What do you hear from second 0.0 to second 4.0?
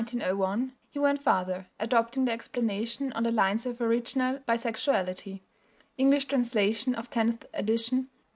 iii, 1901), he went farther, adopting the explanation on the lines of